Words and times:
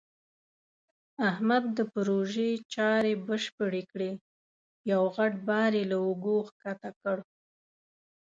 احمد 1.29 1.63
د 1.77 1.79
پروژې 1.93 2.49
چارې 2.73 3.13
بشپړې 3.27 3.83
کړې. 3.91 4.11
یو 4.91 5.03
غټ 5.15 5.33
بار 5.47 5.71
یې 5.79 5.83
له 5.91 5.97
اوږو 6.05 6.37
ښکته 6.49 6.89
کړ. 7.01 7.17